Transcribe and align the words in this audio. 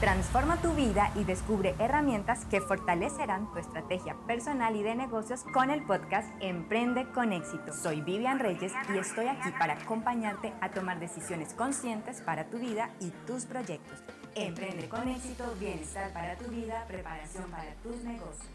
Transforma 0.00 0.56
tu 0.62 0.72
vida 0.72 1.12
y 1.14 1.24
descubre 1.24 1.74
herramientas 1.78 2.46
que 2.46 2.62
fortalecerán 2.62 3.52
tu 3.52 3.58
estrategia 3.58 4.16
personal 4.26 4.74
y 4.74 4.82
de 4.82 4.94
negocios 4.94 5.44
con 5.52 5.68
el 5.68 5.84
podcast 5.84 6.26
Emprende 6.40 7.04
con 7.12 7.34
éxito. 7.34 7.74
Soy 7.74 8.00
Vivian 8.00 8.38
Reyes 8.38 8.72
y 8.94 8.96
estoy 8.96 9.26
aquí 9.26 9.50
para 9.58 9.74
acompañarte 9.74 10.54
a 10.62 10.70
tomar 10.70 11.00
decisiones 11.00 11.52
conscientes 11.52 12.22
para 12.22 12.46
tu 12.46 12.58
vida 12.58 12.88
y 12.98 13.10
tus 13.26 13.44
proyectos. 13.44 14.02
Emprende 14.34 14.88
con 14.88 15.06
éxito, 15.06 15.44
bienestar 15.60 16.10
para 16.14 16.34
tu 16.36 16.46
vida, 16.46 16.82
preparación 16.88 17.50
para 17.50 17.74
tus 17.82 18.02
negocios. 18.02 18.48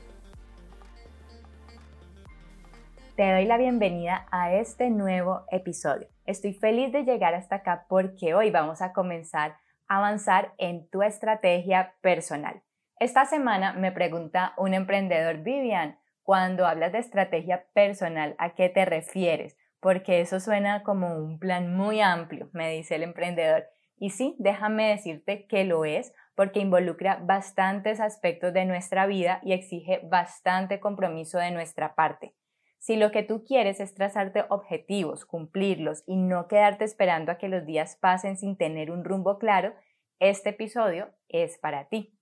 Te 3.16 3.32
doy 3.32 3.46
la 3.46 3.58
bienvenida 3.58 4.26
a 4.32 4.52
este 4.52 4.90
nuevo 4.90 5.44
episodio. 5.52 6.08
Estoy 6.26 6.54
feliz 6.54 6.92
de 6.92 7.04
llegar 7.04 7.36
hasta 7.36 7.58
acá 7.58 7.86
porque 7.88 8.34
hoy 8.34 8.50
vamos 8.50 8.82
a 8.82 8.94
comenzar 8.94 9.58
avanzar 9.88 10.54
en 10.58 10.90
tu 10.90 11.04
estrategia 11.04 11.96
personal. 12.02 12.64
Esta 13.00 13.26
semana 13.26 13.74
me 13.74 13.92
pregunta 13.92 14.54
un 14.58 14.74
emprendedor, 14.74 15.44
Vivian, 15.44 16.00
cuando 16.24 16.66
hablas 16.66 16.92
de 16.92 17.00
estrategia 17.00 17.66
personal, 17.74 18.36
¿a 18.40 18.56
qué 18.56 18.70
te 18.70 18.86
refieres? 18.86 19.58
Porque 19.80 20.22
eso 20.22 20.40
suena 20.40 20.82
como 20.84 21.16
un 21.18 21.38
plan 21.38 21.76
muy 21.76 22.02
amplio, 22.02 22.50
me 22.54 22.72
dice 22.72 22.96
el 22.96 23.04
emprendedor. 23.04 23.66
Y 23.98 24.10
sí, 24.10 24.36
déjame 24.40 24.90
decirte 24.90 25.46
que 25.46 25.64
lo 25.66 25.86
es 25.86 26.14
porque 26.36 26.60
involucra 26.60 27.20
bastantes 27.22 28.00
aspectos 28.00 28.54
de 28.54 28.66
nuestra 28.66 29.06
vida 29.06 29.40
y 29.44 29.54
exige 29.54 30.02
bastante 30.04 30.80
compromiso 30.80 31.38
de 31.38 31.52
nuestra 31.52 31.96
parte. 31.96 32.34
Si 32.80 32.96
lo 32.96 33.12
que 33.12 33.24
tú 33.24 33.44
quieres 33.44 33.80
es 33.80 33.94
trazarte 33.94 34.46
objetivos, 34.50 35.26
cumplirlos 35.26 36.04
y 36.06 36.18
no 36.18 36.48
quedarte 36.48 36.86
esperando 36.86 37.32
a 37.32 37.38
que 37.38 37.50
los 37.50 37.66
días 37.66 37.98
pasen 38.00 38.38
sin 38.38 38.58
tener 38.58 38.92
un 38.92 39.04
rumbo 39.04 39.40
claro, 39.40 39.74
este 40.20 40.50
episodio 40.50 41.10
es 41.28 41.58
para 41.58 41.88
ti. 41.90 42.18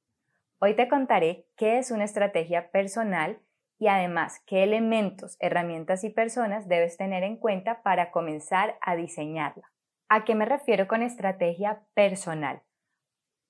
Hoy 0.59 0.75
te 0.75 0.87
contaré 0.87 1.47
qué 1.57 1.77
es 1.77 1.91
una 1.91 2.05
estrategia 2.05 2.71
personal 2.71 3.39
y 3.77 3.87
además 3.87 4.41
qué 4.47 4.63
elementos, 4.63 5.35
herramientas 5.39 6.03
y 6.05 6.09
personas 6.09 6.69
debes 6.69 6.95
tener 6.95 7.23
en 7.23 7.35
cuenta 7.35 7.83
para 7.83 8.11
comenzar 8.11 8.77
a 8.81 8.95
diseñarla. 8.95 9.73
¿A 10.07 10.23
qué 10.23 10.35
me 10.35 10.45
refiero 10.45 10.87
con 10.87 11.01
estrategia 11.01 11.83
personal? 11.93 12.61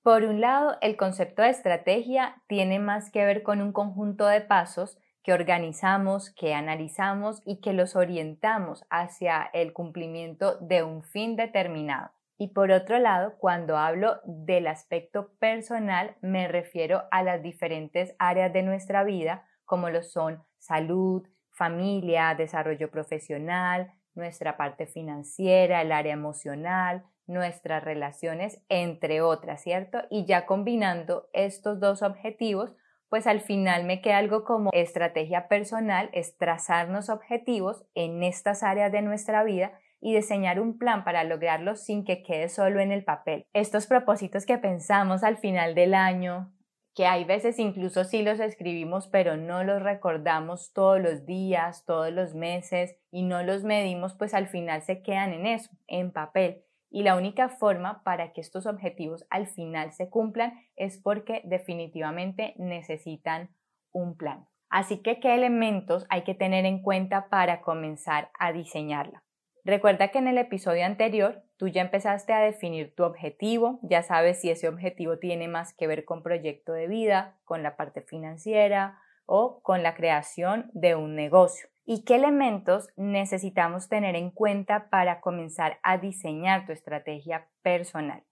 Por 0.02 0.23
un 0.23 0.42
lado, 0.42 0.78
el 0.82 0.98
concepto 0.98 1.42
de 1.42 1.50
estrategia 1.50 2.42
tiene 2.48 2.80
más 2.80 3.12
que 3.12 3.23
ver 3.26 3.44
con 3.44 3.62
un 3.62 3.72
conjunto 3.72 4.26
de 4.26 4.42
pasos 4.42 4.98
que 5.24 5.34
organizamos, 5.34 6.30
que 6.32 6.54
analizamos 6.54 7.42
y 7.46 7.62
que 7.62 7.74
los 7.74 7.96
orientamos 7.96 8.86
hacia 8.90 9.50
el 9.54 9.74
cumplimiento 9.74 10.58
de 10.58 10.84
un 10.84 11.04
fin 11.04 11.36
determinado. 11.36 12.12
Y 12.38 12.50
por 12.50 12.72
otro 12.72 13.00
lado, 13.00 13.36
cuando 13.38 13.78
hablo 13.78 14.20
del 14.26 14.68
aspecto 14.68 15.30
personal, 15.40 16.18
me 16.22 16.48
refiero 16.48 17.04
a 17.12 17.24
las 17.24 17.42
diferentes 17.42 18.16
áreas 18.20 18.52
de 18.52 18.64
nuestra 18.64 19.04
vida, 19.04 19.46
como 19.66 19.90
lo 19.90 20.04
son 20.04 20.44
salud, 20.58 21.28
familia, 21.52 22.36
desarrollo 22.36 22.92
profesional, 22.92 23.94
nuestra 24.16 24.58
parte 24.58 24.88
financiera, 24.88 25.82
el 25.82 25.92
área 25.92 26.14
emocional, 26.14 27.06
nuestras 27.28 27.84
relaciones, 27.84 28.62
entre 28.68 29.22
otras, 29.22 29.62
¿cierto? 29.62 30.00
Y 30.10 30.26
ya 30.26 30.46
combinando 30.46 31.30
estos 31.34 31.80
dos 31.80 32.02
objetivos, 32.02 32.76
pues 33.09 33.28
al 33.28 33.42
final 33.42 33.84
me 33.84 34.02
queda 34.02 34.18
algo 34.18 34.44
como 34.44 34.70
estrategia 34.73 35.48
personal, 35.48 36.09
es 36.14 36.38
trazarnos 36.38 37.10
objetivos 37.10 37.86
en 37.94 38.23
estas 38.23 38.64
áreas 38.64 38.92
de 38.92 39.02
nuestra 39.02 39.44
vida 39.44 39.80
y 40.02 40.16
diseñar 40.16 40.60
un 40.60 40.78
plan 40.78 41.04
para 41.04 41.23
lograrlo 41.23 41.76
sin 41.76 42.04
que 42.04 42.23
quede 42.23 42.50
solo 42.50 42.80
en 42.82 42.92
el 42.92 43.04
papel. 43.04 43.45
Estos 43.54 43.88
propósitos 43.88 44.45
que 44.45 44.58
pensamos 44.58 45.23
al 45.23 45.38
final 45.38 45.76
del 45.76 45.94
año, 45.94 46.52
que 46.94 47.08
hay 47.08 47.23
veces 47.23 47.58
incluso 47.58 48.04
sí 48.04 48.22
los 48.22 48.40
escribimos 48.40 49.08
pero 49.08 49.38
no 49.38 49.64
los 49.64 49.82
recordamos 49.82 50.73
todos 50.73 51.00
los 51.00 51.26
días, 51.26 51.86
todos 51.86 52.11
los 52.11 52.36
meses 52.36 52.98
y 53.11 53.23
no 53.23 53.44
los 53.44 53.64
medimos, 53.64 54.14
pues 54.14 54.33
al 54.33 54.48
final 54.48 54.82
se 54.82 55.02
quedan 55.02 55.33
en 55.33 55.45
eso, 55.45 55.72
en 55.88 56.11
papel. 56.11 56.64
Y 56.93 57.02
la 57.02 57.15
única 57.15 57.49
forma 57.49 58.04
para 58.04 58.33
que 58.33 58.42
estos 58.42 58.67
objetivos 58.67 59.26
al 59.31 59.48
final 59.48 59.93
se 59.93 60.11
cumplan 60.11 60.54
es 60.76 60.99
porque 60.99 61.42
definitivamente 61.43 62.54
necesitan 62.58 63.49
un 63.92 64.15
plan. 64.15 64.45
Así 64.70 65.02
que, 65.02 65.20
¿qué 65.20 65.33
elementos 65.33 66.05
hay 66.09 66.21
que 66.21 66.36
tener 66.36 66.65
en 66.65 66.83
cuenta 66.83 67.30
para 67.30 67.61
comenzar 67.61 68.30
a 68.37 68.53
diseñarla? 68.53 69.23
Recuerda 69.64 70.09
que 70.09 70.20
en 70.20 70.27
el 70.27 70.37
episodio 70.37 70.86
anterior 70.86 71.42
tú 71.58 71.67
ya 71.67 71.82
empezaste 71.82 72.32
a 72.32 72.42
definir 72.42 72.93
tu 72.93 73.05
objetivo, 73.05 73.80
ya 73.82 74.03
sabes 74.03 74.39
si 74.39 74.52
ese 74.52 74.67
objetivo 74.67 75.17
tiene 75.17 75.48
más 75.48 75.73
que 75.73 75.87
ver 75.87 76.05
con 76.05 76.21
proyecto 76.21 76.73
de 76.73 76.87
vida, 76.87 77.39
con 77.43 77.64
la 77.64 77.76
parte 77.76 78.02
financiera 78.02 78.99
o 79.26 79.64
con 79.64 79.82
la 79.82 79.95
creación 79.95 80.70
de 80.73 80.93
un 80.93 81.15
negocio 81.15 81.73
y 81.86 82.04
qué 82.05 82.16
elementos 82.16 82.89
necesitamos 82.95 83.89
tener 83.89 84.16
en 84.16 84.32
cuenta 84.32 84.89
para 84.89 85.20
comenzar 85.20 85.80
a 85.83 85.98
diseñar 85.98 86.66
tu 86.66 86.71
estrategia 86.71 87.48
personal. 87.61 88.23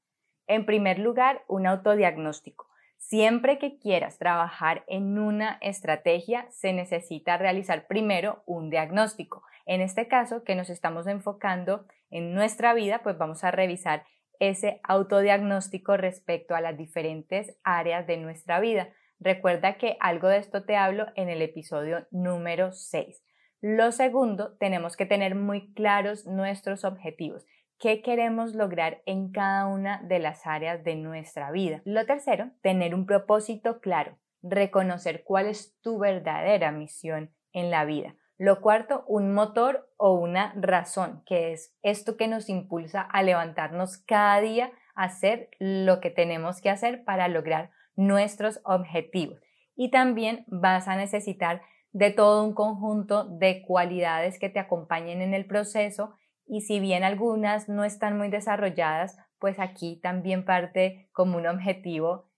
En 0.48 0.66
primer 0.66 1.00
lugar, 1.00 1.44
un 1.48 1.68
autodiagnóstico. 1.68 2.68
Siempre 2.98 3.58
que 3.58 3.80
quieras 3.80 4.20
trabajar 4.20 4.84
en 4.88 5.18
una 5.18 5.58
estrategia, 5.62 6.48
se 6.52 6.72
necesita 6.72 7.38
realizar 7.38 7.88
primero 7.88 8.44
un 8.46 8.70
diagnóstico. 8.70 9.44
En 9.66 9.82
este 9.82 10.08
caso, 10.08 10.44
que 10.44 10.56
nos 10.56 10.70
estamos 10.70 11.08
enfocando 11.08 11.86
en 12.10 12.34
nuestra 12.34 12.74
vida, 12.74 13.02
pues 13.04 13.18
vamos 13.18 13.44
a 13.44 13.52
revisar 13.52 14.06
ese 14.40 14.80
autodiagnóstico 14.84 15.98
respecto 15.98 16.56
a 16.56 16.62
las 16.62 16.78
diferentes 16.78 17.58
áreas 17.64 18.08
de 18.08 18.18
nuestra 18.18 18.60
vida. 18.60 18.90
Recuerda 19.20 19.78
que 19.78 19.98
algo 20.00 20.28
de 20.28 20.38
esto 20.38 20.64
te 20.64 20.76
hablo 20.76 21.08
en 21.16 21.30
el 21.30 21.42
episodio 21.42 22.08
número 22.12 22.72
6. 22.72 23.22
Lo 23.62 23.92
segundo, 23.92 24.58
tenemos 24.58 24.98
que 24.98 25.06
tener 25.06 25.36
muy 25.36 25.72
claros 25.74 26.26
nuestros 26.26 26.84
objetivos. 26.84 27.46
¿Qué 27.80 28.02
queremos 28.02 28.56
lograr 28.56 29.04
en 29.06 29.32
cada 29.32 29.68
una 29.68 30.02
de 30.02 30.18
las 30.18 30.48
áreas 30.48 30.84
de 30.84 30.96
nuestra 30.96 31.52
vida? 31.52 31.82
Lo 31.86 32.08
tercero, 32.08 32.50
tener 32.64 32.96
un 32.96 33.06
propósito 33.06 33.80
claro, 33.80 34.18
reconocer 34.42 35.24
cuál 35.24 35.46
es 35.46 35.80
tu 35.82 36.00
verdadera 36.00 36.72
misión 36.72 37.32
en 37.54 37.70
la 37.70 37.86
vida. 37.86 38.16
Lo 38.40 38.62
cuarto, 38.62 39.04
un 39.08 39.32
motor 39.32 39.88
o 39.98 40.14
una 40.14 40.56
razón, 40.56 41.22
que 41.28 41.52
es 41.52 41.76
esto 41.84 42.18
que 42.18 42.28
nos 42.28 42.50
impulsa 42.50 43.02
a 43.02 43.22
levantarnos 43.22 43.98
cada 44.00 44.42
día 44.42 44.72
a 44.96 45.04
hacer 45.04 45.50
lo 45.60 46.00
que 46.00 46.10
tenemos 46.10 46.62
que 46.62 46.72
hacer 46.72 47.04
para 47.04 47.28
lograr 47.28 47.70
nuestros 47.96 48.60
objetivos. 48.64 49.40
Y 49.76 49.92
también 49.92 50.46
vas 50.48 50.88
a 50.88 50.96
necesitar 50.96 51.62
de 51.92 52.12
todo 52.12 52.44
un 52.44 52.54
conjunto 52.54 53.26
de 53.26 53.62
cualidades 53.62 54.40
que 54.40 54.50
te 54.50 54.60
acompañen 54.60 55.22
en 55.22 55.34
el 55.34 55.46
proceso 55.46 56.14
y 56.46 56.62
si 56.62 56.80
bien 56.80 57.04
algunas 57.04 57.70
no 57.70 57.84
están 57.84 58.18
muy 58.18 58.30
desarrolladas, 58.30 59.18
pues 59.40 59.60
aquí 59.60 60.00
también 60.02 60.46
parte 60.46 61.10
como 61.12 61.38
un 61.38 61.48
objetivo 61.48 62.32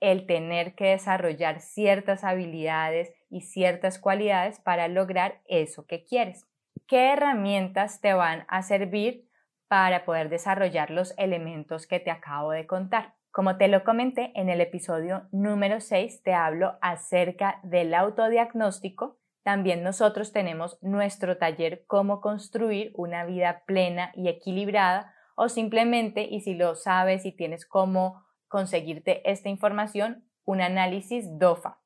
el 0.00 0.26
tener 0.26 0.74
que 0.74 0.90
desarrollar 0.90 1.60
ciertas 1.60 2.24
habilidades 2.24 3.10
y 3.30 3.40
ciertas 3.40 3.98
cualidades 3.98 4.60
para 4.60 4.86
lograr 4.88 5.40
eso 5.46 5.86
que 5.86 6.04
quieres. 6.04 6.46
¿Qué 6.86 7.12
herramientas 7.12 8.00
te 8.02 8.12
van 8.12 8.44
a 8.48 8.62
servir 8.62 9.30
para 9.66 10.04
poder 10.04 10.28
desarrollar 10.28 10.90
los 10.90 11.14
elementos 11.16 11.86
que 11.86 12.00
te 12.00 12.10
acabo 12.10 12.50
de 12.50 12.66
contar? 12.66 13.14
Como 13.34 13.56
te 13.56 13.66
lo 13.66 13.82
comenté 13.82 14.30
en 14.36 14.48
el 14.48 14.60
episodio 14.60 15.26
número 15.32 15.80
6, 15.80 16.22
te 16.22 16.34
hablo 16.34 16.78
acerca 16.80 17.58
del 17.64 17.92
autodiagnóstico. 17.92 19.18
También 19.42 19.82
nosotros 19.82 20.30
tenemos 20.30 20.80
nuestro 20.82 21.36
taller 21.36 21.82
Cómo 21.88 22.20
construir 22.20 22.92
una 22.94 23.24
vida 23.24 23.64
plena 23.66 24.12
y 24.14 24.28
equilibrada 24.28 25.12
o 25.34 25.48
simplemente, 25.48 26.22
y 26.22 26.42
si 26.42 26.54
lo 26.54 26.76
sabes 26.76 27.26
y 27.26 27.32
tienes 27.32 27.66
cómo 27.66 28.24
conseguirte 28.46 29.28
esta 29.28 29.48
información, 29.48 30.28
un 30.44 30.60
análisis 30.60 31.26
DOFA. 31.36 31.80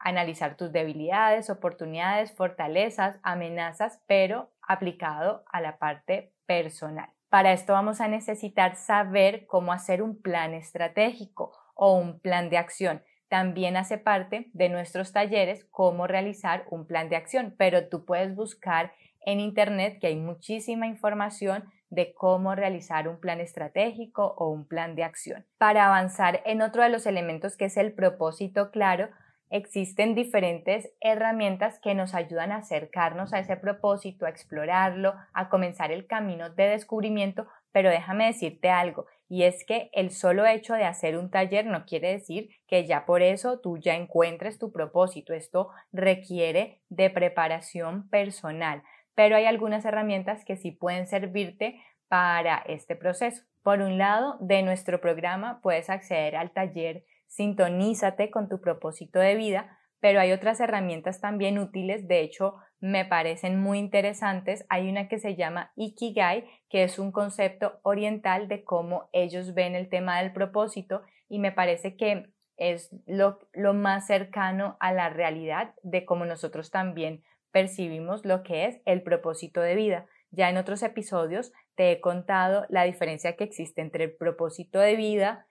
Analizar 0.00 0.56
tus 0.56 0.72
debilidades, 0.72 1.48
oportunidades, 1.48 2.34
fortalezas, 2.34 3.20
amenazas, 3.22 4.02
pero 4.08 4.50
aplicado 4.62 5.44
a 5.52 5.60
la 5.60 5.78
parte 5.78 6.32
personal. 6.44 7.17
Para 7.28 7.52
esto 7.52 7.74
vamos 7.74 8.00
a 8.00 8.08
necesitar 8.08 8.76
saber 8.76 9.46
cómo 9.46 9.72
hacer 9.72 10.02
un 10.02 10.20
plan 10.20 10.54
estratégico 10.54 11.52
o 11.74 11.94
un 11.94 12.20
plan 12.20 12.48
de 12.48 12.56
acción. 12.56 13.02
También 13.28 13.76
hace 13.76 13.98
parte 13.98 14.50
de 14.54 14.70
nuestros 14.70 15.12
talleres 15.12 15.66
cómo 15.70 16.06
realizar 16.06 16.64
un 16.70 16.86
plan 16.86 17.10
de 17.10 17.16
acción, 17.16 17.54
pero 17.58 17.88
tú 17.88 18.06
puedes 18.06 18.34
buscar 18.34 18.92
en 19.26 19.40
Internet 19.40 19.98
que 20.00 20.06
hay 20.06 20.16
muchísima 20.16 20.86
información 20.86 21.64
de 21.90 22.14
cómo 22.14 22.54
realizar 22.54 23.08
un 23.08 23.20
plan 23.20 23.40
estratégico 23.40 24.34
o 24.38 24.48
un 24.48 24.66
plan 24.66 24.94
de 24.94 25.04
acción. 25.04 25.44
Para 25.58 25.86
avanzar 25.86 26.40
en 26.46 26.62
otro 26.62 26.82
de 26.82 26.88
los 26.88 27.04
elementos 27.04 27.58
que 27.58 27.66
es 27.66 27.76
el 27.76 27.92
propósito 27.92 28.70
claro, 28.70 29.10
Existen 29.50 30.14
diferentes 30.14 30.90
herramientas 31.00 31.78
que 31.78 31.94
nos 31.94 32.14
ayudan 32.14 32.52
a 32.52 32.58
acercarnos 32.58 33.32
a 33.32 33.38
ese 33.38 33.56
propósito, 33.56 34.26
a 34.26 34.30
explorarlo, 34.30 35.14
a 35.32 35.48
comenzar 35.48 35.90
el 35.90 36.06
camino 36.06 36.50
de 36.50 36.68
descubrimiento, 36.68 37.46
pero 37.72 37.90
déjame 37.90 38.26
decirte 38.26 38.70
algo, 38.70 39.06
y 39.28 39.44
es 39.44 39.64
que 39.64 39.90
el 39.92 40.10
solo 40.10 40.46
hecho 40.46 40.74
de 40.74 40.84
hacer 40.84 41.16
un 41.16 41.30
taller 41.30 41.66
no 41.66 41.84
quiere 41.84 42.12
decir 42.12 42.50
que 42.66 42.86
ya 42.86 43.04
por 43.04 43.22
eso 43.22 43.60
tú 43.60 43.78
ya 43.78 43.94
encuentres 43.94 44.58
tu 44.58 44.72
propósito. 44.72 45.34
Esto 45.34 45.70
requiere 45.92 46.80
de 46.88 47.10
preparación 47.10 48.08
personal, 48.08 48.82
pero 49.14 49.36
hay 49.36 49.44
algunas 49.44 49.84
herramientas 49.84 50.44
que 50.44 50.56
sí 50.56 50.70
pueden 50.70 51.06
servirte 51.06 51.80
para 52.08 52.58
este 52.66 52.96
proceso. 52.96 53.42
Por 53.62 53.80
un 53.80 53.98
lado, 53.98 54.38
de 54.40 54.62
nuestro 54.62 55.00
programa 55.00 55.60
puedes 55.62 55.90
acceder 55.90 56.36
al 56.36 56.52
taller 56.52 57.04
Sintonízate 57.28 58.30
con 58.30 58.48
tu 58.48 58.60
propósito 58.60 59.20
de 59.20 59.36
vida, 59.36 59.78
pero 60.00 60.20
hay 60.20 60.32
otras 60.32 60.60
herramientas 60.60 61.20
también 61.20 61.58
útiles, 61.58 62.06
de 62.08 62.20
hecho 62.20 62.56
me 62.80 63.04
parecen 63.04 63.60
muy 63.60 63.78
interesantes. 63.78 64.64
Hay 64.68 64.88
una 64.88 65.08
que 65.08 65.18
se 65.18 65.34
llama 65.34 65.72
Ikigai, 65.76 66.44
que 66.68 66.84
es 66.84 66.98
un 66.98 67.12
concepto 67.12 67.80
oriental 67.82 68.48
de 68.48 68.64
cómo 68.64 69.08
ellos 69.12 69.54
ven 69.54 69.74
el 69.74 69.88
tema 69.88 70.20
del 70.20 70.32
propósito 70.32 71.02
y 71.28 71.38
me 71.38 71.52
parece 71.52 71.96
que 71.96 72.32
es 72.56 72.90
lo, 73.06 73.38
lo 73.52 73.74
más 73.74 74.06
cercano 74.06 74.76
a 74.80 74.92
la 74.92 75.10
realidad 75.10 75.74
de 75.82 76.04
cómo 76.04 76.24
nosotros 76.24 76.70
también 76.70 77.22
percibimos 77.50 78.24
lo 78.24 78.42
que 78.42 78.66
es 78.66 78.80
el 78.84 79.02
propósito 79.02 79.60
de 79.60 79.74
vida. 79.74 80.06
Ya 80.30 80.50
en 80.50 80.56
otros 80.56 80.82
episodios 80.82 81.52
te 81.74 81.90
he 81.90 82.00
contado 82.00 82.66
la 82.68 82.84
diferencia 82.84 83.36
que 83.36 83.44
existe 83.44 83.80
entre 83.80 84.04
el 84.04 84.16
propósito 84.16 84.78
de 84.78 84.96
vida 84.96 85.46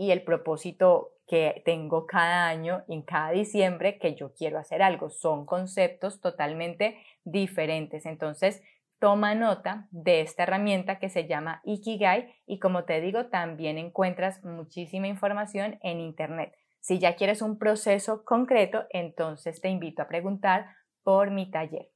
y 0.00 0.12
el 0.12 0.22
propósito 0.22 1.12
que 1.26 1.60
tengo 1.66 2.06
cada 2.06 2.48
año 2.48 2.84
en 2.88 3.02
cada 3.02 3.32
diciembre 3.32 3.98
que 3.98 4.14
yo 4.14 4.32
quiero 4.32 4.58
hacer 4.58 4.80
algo. 4.80 5.10
Son 5.10 5.44
conceptos 5.44 6.22
totalmente 6.22 6.96
diferentes. 7.24 8.06
Entonces, 8.06 8.62
toma 8.98 9.34
nota 9.34 9.88
de 9.90 10.22
esta 10.22 10.44
herramienta 10.44 10.98
que 10.98 11.10
se 11.10 11.26
llama 11.26 11.60
Ikigai 11.64 12.34
y 12.46 12.58
como 12.60 12.84
te 12.84 13.02
digo, 13.02 13.26
también 13.26 13.76
encuentras 13.76 14.42
muchísima 14.42 15.06
información 15.06 15.78
en 15.82 16.00
Internet. 16.00 16.56
Si 16.80 16.98
ya 16.98 17.14
quieres 17.14 17.42
un 17.42 17.58
proceso 17.58 18.24
concreto, 18.24 18.86
entonces 18.88 19.60
te 19.60 19.68
invito 19.68 20.00
a 20.00 20.08
preguntar 20.08 20.64
por 21.02 21.30
mi 21.30 21.50
taller. 21.50 21.90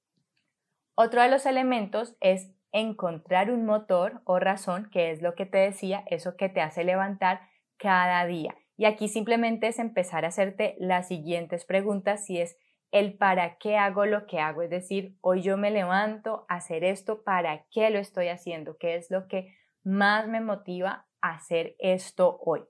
Otro 0.94 1.22
de 1.22 1.30
los 1.30 1.46
elementos 1.46 2.18
es 2.20 2.52
encontrar 2.70 3.50
un 3.50 3.64
motor 3.64 4.20
o 4.24 4.38
razón, 4.38 4.90
que 4.90 5.10
es 5.10 5.22
lo 5.22 5.34
que 5.34 5.46
te 5.46 5.56
decía, 5.56 6.04
eso 6.08 6.36
que 6.36 6.50
te 6.50 6.60
hace 6.60 6.84
levantar 6.84 7.40
cada 7.84 8.24
día. 8.24 8.56
Y 8.78 8.86
aquí 8.86 9.08
simplemente 9.08 9.66
es 9.66 9.78
empezar 9.78 10.24
a 10.24 10.28
hacerte 10.28 10.74
las 10.78 11.06
siguientes 11.06 11.66
preguntas 11.66 12.24
si 12.24 12.40
es 12.40 12.56
el 12.92 13.18
para 13.18 13.58
qué 13.58 13.76
hago 13.76 14.06
lo 14.06 14.26
que 14.26 14.38
hago, 14.38 14.62
es 14.62 14.70
decir, 14.70 15.18
hoy 15.20 15.42
yo 15.42 15.58
me 15.58 15.70
levanto 15.70 16.46
a 16.48 16.54
hacer 16.54 16.82
esto, 16.82 17.24
¿para 17.24 17.66
qué 17.70 17.90
lo 17.90 17.98
estoy 17.98 18.28
haciendo? 18.28 18.78
¿Qué 18.78 18.94
es 18.94 19.10
lo 19.10 19.28
que 19.28 19.54
más 19.82 20.28
me 20.28 20.40
motiva 20.40 21.06
a 21.20 21.34
hacer 21.34 21.76
esto 21.78 22.38
hoy? 22.40 22.62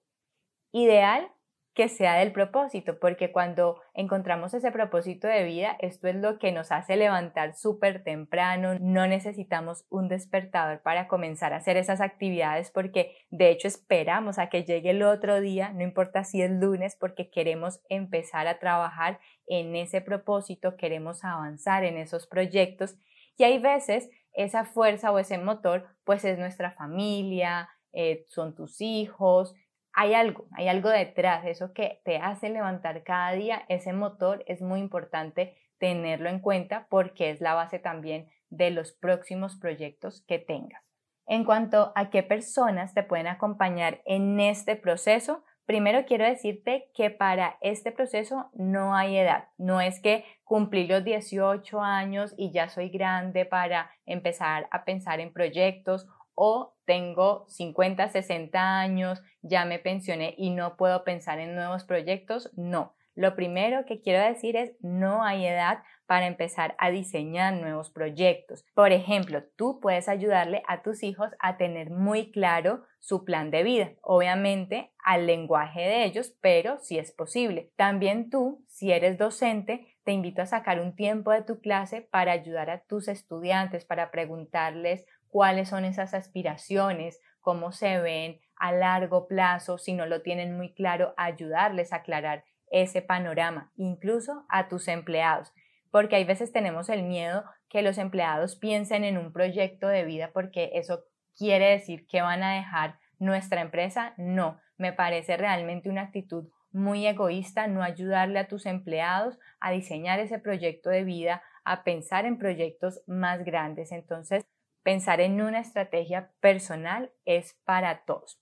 Ideal 0.72 1.30
que 1.74 1.88
sea 1.88 2.14
del 2.14 2.30
propósito, 2.30 2.98
porque 3.00 3.32
cuando 3.32 3.80
encontramos 3.94 4.54
ese 4.54 4.70
propósito 4.70 5.26
de 5.26 5.42
vida, 5.42 5.76
esto 5.80 6.06
es 6.06 6.14
lo 6.14 6.38
que 6.38 6.52
nos 6.52 6.70
hace 6.70 6.96
levantar 6.96 7.54
súper 7.56 8.04
temprano, 8.04 8.78
no 8.80 9.08
necesitamos 9.08 9.84
un 9.90 10.08
despertador 10.08 10.82
para 10.82 11.08
comenzar 11.08 11.52
a 11.52 11.56
hacer 11.56 11.76
esas 11.76 12.00
actividades 12.00 12.70
porque 12.70 13.16
de 13.30 13.50
hecho 13.50 13.66
esperamos 13.66 14.38
a 14.38 14.48
que 14.48 14.62
llegue 14.62 14.90
el 14.90 15.02
otro 15.02 15.40
día, 15.40 15.72
no 15.72 15.82
importa 15.82 16.22
si 16.22 16.42
es 16.42 16.50
lunes, 16.50 16.96
porque 16.98 17.28
queremos 17.28 17.80
empezar 17.88 18.46
a 18.46 18.60
trabajar 18.60 19.18
en 19.46 19.74
ese 19.74 20.00
propósito, 20.00 20.76
queremos 20.76 21.24
avanzar 21.24 21.84
en 21.84 21.96
esos 21.96 22.26
proyectos. 22.26 22.96
Y 23.36 23.44
hay 23.44 23.58
veces 23.58 24.08
esa 24.32 24.64
fuerza 24.64 25.10
o 25.10 25.18
ese 25.18 25.38
motor 25.38 25.86
pues 26.04 26.24
es 26.24 26.38
nuestra 26.38 26.70
familia, 26.70 27.68
eh, 27.92 28.24
son 28.28 28.54
tus 28.54 28.80
hijos, 28.80 29.54
hay 29.94 30.14
algo, 30.14 30.46
hay 30.52 30.68
algo 30.68 30.90
detrás, 30.90 31.44
eso 31.46 31.72
que 31.72 32.00
te 32.04 32.18
hace 32.18 32.50
levantar 32.50 33.04
cada 33.04 33.32
día, 33.32 33.64
ese 33.68 33.92
motor 33.92 34.44
es 34.46 34.60
muy 34.60 34.80
importante 34.80 35.56
tenerlo 35.78 36.28
en 36.28 36.40
cuenta 36.40 36.86
porque 36.90 37.30
es 37.30 37.40
la 37.40 37.54
base 37.54 37.78
también 37.78 38.28
de 38.50 38.70
los 38.70 38.92
próximos 38.92 39.56
proyectos 39.56 40.24
que 40.26 40.38
tengas. 40.38 40.82
En 41.26 41.44
cuanto 41.44 41.92
a 41.94 42.10
qué 42.10 42.22
personas 42.22 42.92
te 42.92 43.02
pueden 43.02 43.28
acompañar 43.28 44.02
en 44.04 44.40
este 44.40 44.76
proceso, 44.76 45.42
primero 45.64 46.04
quiero 46.06 46.24
decirte 46.24 46.90
que 46.94 47.10
para 47.10 47.56
este 47.60 47.92
proceso 47.92 48.50
no 48.52 48.94
hay 48.94 49.16
edad. 49.16 49.48
No 49.56 49.80
es 49.80 50.00
que 50.00 50.24
cumplí 50.44 50.86
los 50.86 51.02
18 51.02 51.80
años 51.80 52.34
y 52.36 52.52
ya 52.52 52.68
soy 52.68 52.90
grande 52.90 53.46
para 53.46 53.90
empezar 54.04 54.68
a 54.70 54.84
pensar 54.84 55.20
en 55.20 55.32
proyectos 55.32 56.06
o 56.34 56.73
tengo 56.84 57.46
50, 57.48 58.08
60 58.08 58.80
años, 58.80 59.22
ya 59.42 59.64
me 59.64 59.78
pensioné 59.78 60.34
y 60.36 60.50
no 60.50 60.76
puedo 60.76 61.04
pensar 61.04 61.38
en 61.38 61.54
nuevos 61.54 61.84
proyectos. 61.84 62.50
No. 62.56 62.94
Lo 63.14 63.36
primero 63.36 63.84
que 63.86 64.00
quiero 64.00 64.24
decir 64.24 64.56
es 64.56 64.72
no 64.80 65.22
hay 65.22 65.46
edad 65.46 65.84
para 66.06 66.26
empezar 66.26 66.74
a 66.78 66.90
diseñar 66.90 67.54
nuevos 67.54 67.90
proyectos. 67.90 68.64
Por 68.74 68.92
ejemplo, 68.92 69.42
tú 69.56 69.78
puedes 69.80 70.08
ayudarle 70.08 70.62
a 70.66 70.82
tus 70.82 71.02
hijos 71.02 71.30
a 71.38 71.56
tener 71.56 71.90
muy 71.90 72.30
claro 72.32 72.84
su 72.98 73.24
plan 73.24 73.50
de 73.50 73.62
vida, 73.62 73.92
obviamente 74.02 74.92
al 75.04 75.26
lenguaje 75.26 75.80
de 75.80 76.04
ellos, 76.04 76.34
pero 76.40 76.78
si 76.78 76.98
es 76.98 77.12
posible. 77.12 77.70
También 77.76 78.30
tú, 78.30 78.64
si 78.68 78.92
eres 78.92 79.16
docente, 79.16 79.86
te 80.04 80.12
invito 80.12 80.42
a 80.42 80.46
sacar 80.46 80.80
un 80.80 80.96
tiempo 80.96 81.30
de 81.30 81.42
tu 81.42 81.60
clase 81.60 82.02
para 82.02 82.32
ayudar 82.32 82.70
a 82.70 82.80
tus 82.80 83.08
estudiantes, 83.08 83.84
para 83.84 84.10
preguntarles 84.10 85.06
cuáles 85.34 85.70
son 85.70 85.84
esas 85.84 86.14
aspiraciones, 86.14 87.20
cómo 87.40 87.72
se 87.72 87.98
ven 87.98 88.38
a 88.54 88.70
largo 88.70 89.26
plazo, 89.26 89.78
si 89.78 89.92
no 89.92 90.06
lo 90.06 90.22
tienen 90.22 90.56
muy 90.56 90.72
claro, 90.72 91.12
ayudarles 91.16 91.92
a 91.92 91.96
aclarar 91.96 92.44
ese 92.70 93.02
panorama, 93.02 93.72
incluso 93.74 94.44
a 94.48 94.68
tus 94.68 94.86
empleados, 94.86 95.52
porque 95.90 96.14
hay 96.14 96.24
veces 96.24 96.52
tenemos 96.52 96.88
el 96.88 97.02
miedo 97.02 97.42
que 97.68 97.82
los 97.82 97.98
empleados 97.98 98.54
piensen 98.54 99.02
en 99.02 99.18
un 99.18 99.32
proyecto 99.32 99.88
de 99.88 100.04
vida 100.04 100.30
porque 100.32 100.70
eso 100.74 101.02
quiere 101.36 101.68
decir 101.68 102.06
que 102.06 102.22
van 102.22 102.44
a 102.44 102.54
dejar 102.54 103.00
nuestra 103.18 103.60
empresa. 103.60 104.14
No, 104.16 104.60
me 104.76 104.92
parece 104.92 105.36
realmente 105.36 105.90
una 105.90 106.02
actitud 106.02 106.48
muy 106.70 107.08
egoísta 107.08 107.66
no 107.66 107.82
ayudarle 107.82 108.38
a 108.38 108.46
tus 108.46 108.66
empleados 108.66 109.36
a 109.58 109.72
diseñar 109.72 110.20
ese 110.20 110.38
proyecto 110.38 110.90
de 110.90 111.02
vida, 111.02 111.42
a 111.64 111.82
pensar 111.82 112.24
en 112.24 112.38
proyectos 112.38 113.02
más 113.08 113.44
grandes. 113.44 113.90
Entonces, 113.90 114.46
Pensar 114.84 115.22
en 115.22 115.40
una 115.40 115.60
estrategia 115.60 116.30
personal 116.40 117.10
es 117.24 117.58
para 117.64 118.04
todos. 118.04 118.38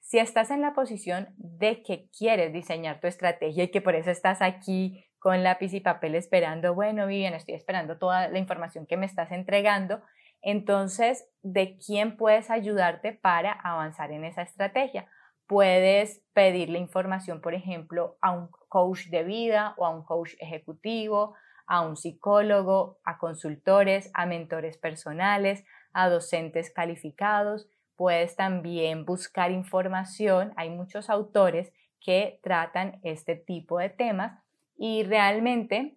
Si 0.00 0.18
estás 0.18 0.50
en 0.50 0.60
la 0.60 0.74
posición 0.74 1.28
de 1.36 1.82
que 1.82 2.10
quieres 2.10 2.52
diseñar 2.52 3.00
tu 3.00 3.06
estrategia 3.06 3.64
y 3.64 3.70
que 3.70 3.80
por 3.80 3.94
eso 3.94 4.10
estás 4.10 4.42
aquí 4.42 5.06
con 5.18 5.42
lápiz 5.44 5.72
y 5.72 5.80
papel 5.80 6.16
esperando, 6.16 6.74
bueno, 6.74 7.06
Vivian, 7.06 7.32
estoy 7.32 7.54
esperando 7.54 7.96
toda 7.96 8.28
la 8.28 8.38
información 8.38 8.86
que 8.86 8.96
me 8.96 9.06
estás 9.06 9.30
entregando, 9.30 10.02
entonces, 10.42 11.26
¿de 11.42 11.78
quién 11.78 12.18
puedes 12.18 12.50
ayudarte 12.50 13.12
para 13.12 13.52
avanzar 13.52 14.12
en 14.12 14.24
esa 14.24 14.42
estrategia? 14.42 15.08
Puedes 15.46 16.22
pedirle 16.34 16.78
información, 16.78 17.40
por 17.40 17.54
ejemplo, 17.54 18.18
a 18.20 18.32
un 18.32 18.50
coach 18.68 19.06
de 19.06 19.22
vida 19.22 19.74
o 19.78 19.86
a 19.86 19.90
un 19.90 20.04
coach 20.04 20.34
ejecutivo, 20.40 21.34
a 21.66 21.80
un 21.80 21.96
psicólogo, 21.96 22.98
a 23.04 23.16
consultores, 23.16 24.10
a 24.12 24.26
mentores 24.26 24.76
personales, 24.76 25.64
a 25.94 26.10
docentes 26.10 26.70
calificados, 26.70 27.68
puedes 27.96 28.36
también 28.36 29.04
buscar 29.04 29.50
información, 29.50 30.52
hay 30.56 30.68
muchos 30.70 31.08
autores 31.08 31.72
que 32.00 32.38
tratan 32.42 33.00
este 33.02 33.36
tipo 33.36 33.78
de 33.78 33.88
temas 33.88 34.38
y 34.76 35.04
realmente 35.04 35.96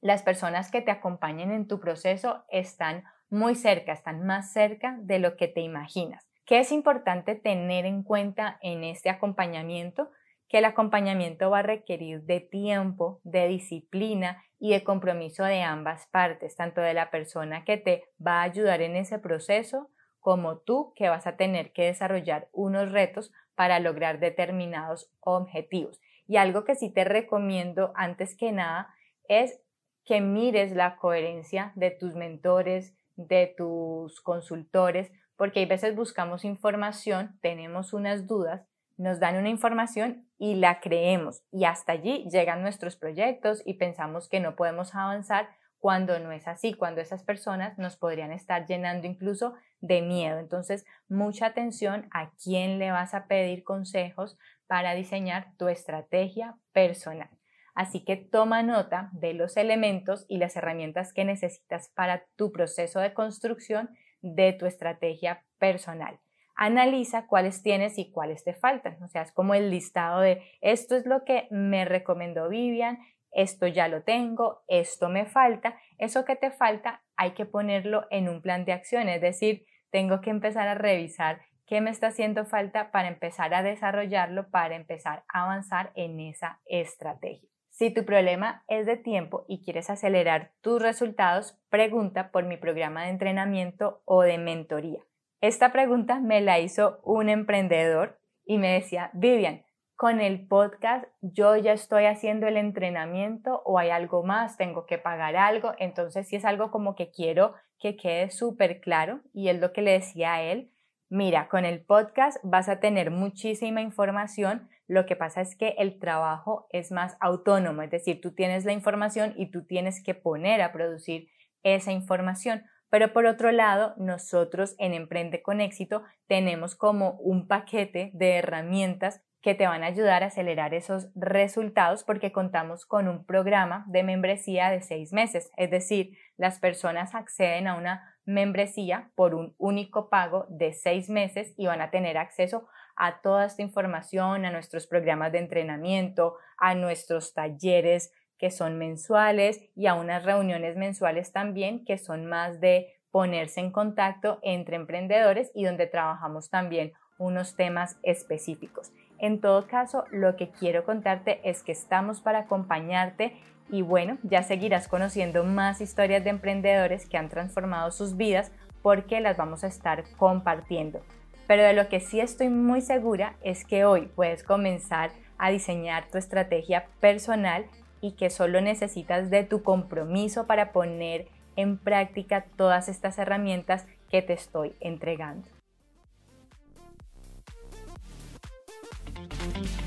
las 0.00 0.22
personas 0.22 0.70
que 0.70 0.80
te 0.80 0.90
acompañen 0.90 1.52
en 1.52 1.68
tu 1.68 1.78
proceso 1.80 2.44
están 2.48 3.04
muy 3.30 3.54
cerca, 3.54 3.92
están 3.92 4.24
más 4.26 4.52
cerca 4.52 4.96
de 5.00 5.18
lo 5.18 5.36
que 5.36 5.48
te 5.48 5.60
imaginas. 5.60 6.26
¿Qué 6.44 6.60
es 6.60 6.72
importante 6.72 7.34
tener 7.34 7.84
en 7.84 8.02
cuenta 8.02 8.58
en 8.62 8.82
este 8.82 9.10
acompañamiento? 9.10 10.10
Que 10.48 10.58
el 10.58 10.64
acompañamiento 10.64 11.50
va 11.50 11.60
a 11.60 11.62
requerir 11.62 12.22
de 12.22 12.40
tiempo, 12.40 13.20
de 13.24 13.48
disciplina 13.48 14.42
y 14.58 14.72
de 14.72 14.82
compromiso 14.82 15.44
de 15.44 15.62
ambas 15.62 16.06
partes, 16.06 16.56
tanto 16.56 16.80
de 16.80 16.94
la 16.94 17.10
persona 17.10 17.64
que 17.64 17.76
te 17.76 18.04
va 18.24 18.40
a 18.40 18.44
ayudar 18.44 18.80
en 18.80 18.96
ese 18.96 19.18
proceso 19.18 19.90
como 20.20 20.58
tú 20.58 20.92
que 20.96 21.08
vas 21.08 21.26
a 21.26 21.36
tener 21.36 21.72
que 21.72 21.84
desarrollar 21.84 22.48
unos 22.52 22.92
retos 22.92 23.32
para 23.54 23.80
lograr 23.80 24.20
determinados 24.20 25.10
objetivos. 25.20 26.00
Y 26.26 26.36
algo 26.36 26.64
que 26.64 26.74
sí 26.74 26.92
te 26.92 27.04
recomiendo 27.04 27.92
antes 27.94 28.36
que 28.36 28.52
nada 28.52 28.94
es 29.28 29.60
que 30.04 30.20
mires 30.20 30.72
la 30.72 30.96
coherencia 30.96 31.72
de 31.74 31.90
tus 31.90 32.14
mentores, 32.14 32.96
de 33.16 33.54
tus 33.56 34.20
consultores, 34.20 35.10
porque 35.36 35.60
hay 35.60 35.66
veces 35.66 35.94
buscamos 35.94 36.44
información, 36.44 37.38
tenemos 37.40 37.92
unas 37.92 38.26
dudas 38.26 38.66
nos 38.98 39.20
dan 39.20 39.36
una 39.36 39.48
información 39.48 40.28
y 40.38 40.56
la 40.56 40.80
creemos 40.80 41.42
y 41.50 41.64
hasta 41.64 41.92
allí 41.92 42.28
llegan 42.30 42.62
nuestros 42.62 42.96
proyectos 42.96 43.62
y 43.64 43.74
pensamos 43.74 44.28
que 44.28 44.40
no 44.40 44.56
podemos 44.56 44.94
avanzar 44.94 45.48
cuando 45.78 46.18
no 46.18 46.32
es 46.32 46.48
así, 46.48 46.74
cuando 46.74 47.00
esas 47.00 47.22
personas 47.22 47.78
nos 47.78 47.96
podrían 47.96 48.32
estar 48.32 48.66
llenando 48.66 49.06
incluso 49.06 49.54
de 49.80 50.02
miedo. 50.02 50.38
Entonces, 50.38 50.84
mucha 51.08 51.46
atención 51.46 52.08
a 52.12 52.32
quién 52.42 52.80
le 52.80 52.90
vas 52.90 53.14
a 53.14 53.26
pedir 53.26 53.62
consejos 53.62 54.36
para 54.66 54.94
diseñar 54.94 55.54
tu 55.56 55.68
estrategia 55.68 56.56
personal. 56.72 57.30
Así 57.76 58.04
que 58.04 58.16
toma 58.16 58.64
nota 58.64 59.08
de 59.12 59.34
los 59.34 59.56
elementos 59.56 60.26
y 60.28 60.38
las 60.38 60.56
herramientas 60.56 61.12
que 61.12 61.24
necesitas 61.24 61.90
para 61.94 62.24
tu 62.34 62.50
proceso 62.50 62.98
de 62.98 63.14
construcción 63.14 63.90
de 64.20 64.52
tu 64.52 64.66
estrategia 64.66 65.44
personal. 65.58 66.18
Analiza 66.60 67.28
cuáles 67.28 67.62
tienes 67.62 67.98
y 67.98 68.10
cuáles 68.10 68.42
te 68.42 68.52
faltan. 68.52 69.00
O 69.02 69.08
sea, 69.08 69.22
es 69.22 69.30
como 69.30 69.54
el 69.54 69.70
listado 69.70 70.20
de 70.20 70.42
esto 70.60 70.96
es 70.96 71.06
lo 71.06 71.24
que 71.24 71.46
me 71.50 71.84
recomendó 71.84 72.48
Vivian, 72.48 72.98
esto 73.30 73.68
ya 73.68 73.86
lo 73.86 74.02
tengo, 74.02 74.64
esto 74.66 75.08
me 75.08 75.24
falta. 75.24 75.78
Eso 75.98 76.24
que 76.24 76.34
te 76.34 76.50
falta 76.50 77.04
hay 77.16 77.30
que 77.30 77.46
ponerlo 77.46 78.06
en 78.10 78.28
un 78.28 78.42
plan 78.42 78.64
de 78.64 78.72
acción, 78.72 79.08
es 79.08 79.20
decir, 79.20 79.66
tengo 79.90 80.20
que 80.20 80.30
empezar 80.30 80.66
a 80.66 80.74
revisar 80.74 81.40
qué 81.64 81.80
me 81.80 81.90
está 81.90 82.08
haciendo 82.08 82.44
falta 82.44 82.90
para 82.90 83.06
empezar 83.06 83.54
a 83.54 83.62
desarrollarlo, 83.62 84.50
para 84.50 84.74
empezar 84.74 85.22
a 85.32 85.44
avanzar 85.44 85.92
en 85.94 86.18
esa 86.18 86.60
estrategia. 86.66 87.48
Si 87.70 87.94
tu 87.94 88.04
problema 88.04 88.64
es 88.66 88.86
de 88.86 88.96
tiempo 88.96 89.44
y 89.46 89.62
quieres 89.62 89.90
acelerar 89.90 90.50
tus 90.60 90.82
resultados, 90.82 91.56
pregunta 91.68 92.32
por 92.32 92.44
mi 92.44 92.56
programa 92.56 93.04
de 93.04 93.10
entrenamiento 93.10 94.02
o 94.04 94.22
de 94.22 94.38
mentoría. 94.38 95.07
Esta 95.40 95.70
pregunta 95.70 96.18
me 96.18 96.40
la 96.40 96.58
hizo 96.58 96.98
un 97.04 97.28
emprendedor 97.28 98.18
y 98.44 98.58
me 98.58 98.72
decía, 98.72 99.10
Vivian, 99.12 99.62
con 99.94 100.20
el 100.20 100.48
podcast 100.48 101.06
yo 101.20 101.56
ya 101.56 101.72
estoy 101.72 102.06
haciendo 102.06 102.48
el 102.48 102.56
entrenamiento 102.56 103.62
o 103.64 103.78
hay 103.78 103.90
algo 103.90 104.24
más, 104.24 104.56
tengo 104.56 104.84
que 104.84 104.98
pagar 104.98 105.36
algo. 105.36 105.74
Entonces, 105.78 106.26
si 106.26 106.36
es 106.36 106.44
algo 106.44 106.72
como 106.72 106.96
que 106.96 107.12
quiero 107.12 107.54
que 107.78 107.96
quede 107.96 108.30
súper 108.30 108.80
claro 108.80 109.20
y 109.32 109.48
es 109.48 109.60
lo 109.60 109.72
que 109.72 109.82
le 109.82 109.92
decía 109.92 110.34
a 110.34 110.42
él, 110.42 110.72
mira, 111.08 111.48
con 111.48 111.64
el 111.64 111.84
podcast 111.84 112.38
vas 112.42 112.68
a 112.68 112.80
tener 112.80 113.12
muchísima 113.12 113.80
información, 113.80 114.68
lo 114.88 115.06
que 115.06 115.14
pasa 115.14 115.40
es 115.40 115.54
que 115.54 115.76
el 115.78 116.00
trabajo 116.00 116.66
es 116.70 116.90
más 116.90 117.16
autónomo, 117.20 117.82
es 117.82 117.90
decir, 117.90 118.20
tú 118.20 118.34
tienes 118.34 118.64
la 118.64 118.72
información 118.72 119.34
y 119.36 119.52
tú 119.52 119.66
tienes 119.66 120.02
que 120.02 120.14
poner 120.14 120.62
a 120.62 120.72
producir 120.72 121.28
esa 121.62 121.92
información. 121.92 122.64
Pero 122.90 123.12
por 123.12 123.26
otro 123.26 123.52
lado, 123.52 123.94
nosotros 123.98 124.74
en 124.78 124.94
Emprende 124.94 125.42
con 125.42 125.60
éxito 125.60 126.02
tenemos 126.26 126.74
como 126.74 127.12
un 127.20 127.46
paquete 127.46 128.10
de 128.14 128.36
herramientas 128.36 129.22
que 129.40 129.54
te 129.54 129.66
van 129.66 129.84
a 129.84 129.86
ayudar 129.86 130.22
a 130.22 130.26
acelerar 130.26 130.74
esos 130.74 131.08
resultados 131.14 132.02
porque 132.02 132.32
contamos 132.32 132.86
con 132.86 133.08
un 133.08 133.24
programa 133.24 133.84
de 133.88 134.02
membresía 134.02 134.70
de 134.70 134.82
seis 134.82 135.12
meses. 135.12 135.50
Es 135.56 135.70
decir, 135.70 136.18
las 136.36 136.58
personas 136.58 137.14
acceden 137.14 137.68
a 137.68 137.76
una 137.76 138.16
membresía 138.24 139.10
por 139.14 139.34
un 139.34 139.54
único 139.56 140.10
pago 140.10 140.46
de 140.48 140.72
seis 140.72 141.08
meses 141.08 141.54
y 141.56 141.66
van 141.66 141.80
a 141.80 141.90
tener 141.90 142.18
acceso 142.18 142.68
a 142.96 143.20
toda 143.22 143.46
esta 143.46 143.62
información, 143.62 144.44
a 144.44 144.50
nuestros 144.50 144.86
programas 144.86 145.30
de 145.32 145.38
entrenamiento, 145.38 146.36
a 146.58 146.74
nuestros 146.74 147.32
talleres 147.32 148.12
que 148.38 148.50
son 148.50 148.78
mensuales 148.78 149.60
y 149.74 149.86
a 149.86 149.94
unas 149.94 150.24
reuniones 150.24 150.76
mensuales 150.76 151.32
también 151.32 151.84
que 151.84 151.98
son 151.98 152.26
más 152.26 152.60
de 152.60 152.94
ponerse 153.10 153.60
en 153.60 153.72
contacto 153.72 154.38
entre 154.42 154.76
emprendedores 154.76 155.50
y 155.54 155.64
donde 155.64 155.86
trabajamos 155.86 156.50
también 156.50 156.92
unos 157.18 157.56
temas 157.56 157.96
específicos. 158.02 158.92
En 159.18 159.40
todo 159.40 159.66
caso, 159.66 160.04
lo 160.12 160.36
que 160.36 160.50
quiero 160.50 160.84
contarte 160.84 161.40
es 161.42 161.62
que 161.62 161.72
estamos 161.72 162.20
para 162.20 162.40
acompañarte 162.40 163.36
y 163.70 163.82
bueno, 163.82 164.18
ya 164.22 164.42
seguirás 164.42 164.88
conociendo 164.88 165.44
más 165.44 165.80
historias 165.80 166.24
de 166.24 166.30
emprendedores 166.30 167.08
que 167.08 167.18
han 167.18 167.28
transformado 167.28 167.90
sus 167.90 168.16
vidas 168.16 168.52
porque 168.82 169.20
las 169.20 169.36
vamos 169.36 169.64
a 169.64 169.66
estar 169.66 170.04
compartiendo. 170.16 171.00
Pero 171.46 171.62
de 171.62 171.72
lo 171.72 171.88
que 171.88 172.00
sí 172.00 172.20
estoy 172.20 172.48
muy 172.48 172.80
segura 172.80 173.34
es 173.42 173.64
que 173.64 173.84
hoy 173.84 174.06
puedes 174.14 174.44
comenzar 174.44 175.10
a 175.38 175.50
diseñar 175.50 176.08
tu 176.10 176.18
estrategia 176.18 176.86
personal 177.00 177.66
y 178.00 178.12
que 178.12 178.30
solo 178.30 178.60
necesitas 178.60 179.30
de 179.30 179.44
tu 179.44 179.62
compromiso 179.62 180.46
para 180.46 180.72
poner 180.72 181.28
en 181.56 181.78
práctica 181.78 182.46
todas 182.56 182.88
estas 182.88 183.18
herramientas 183.18 183.86
que 184.10 184.22
te 184.22 184.32
estoy 184.32 184.74
entregando. 184.80 185.48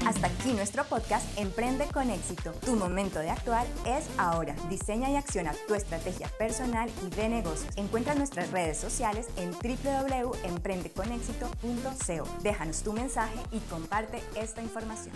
Hasta 0.05 0.27
aquí 0.27 0.53
nuestro 0.53 0.83
podcast 0.83 1.25
Emprende 1.37 1.85
con 1.93 2.09
éxito. 2.09 2.51
Tu 2.65 2.75
momento 2.75 3.19
de 3.19 3.29
actuar 3.29 3.65
es 3.85 4.09
ahora. 4.17 4.53
Diseña 4.69 5.09
y 5.09 5.15
acciona 5.15 5.53
tu 5.67 5.75
estrategia 5.75 6.27
personal 6.37 6.89
y 7.05 7.09
de 7.15 7.29
negocios. 7.29 7.73
Encuentra 7.77 8.15
nuestras 8.15 8.51
redes 8.51 8.75
sociales 8.77 9.29
en 9.37 9.51
www.emprendeconexito.co. 9.51 12.43
Déjanos 12.43 12.83
tu 12.83 12.91
mensaje 12.93 13.39
y 13.51 13.59
comparte 13.69 14.21
esta 14.35 14.61
información. 14.61 15.15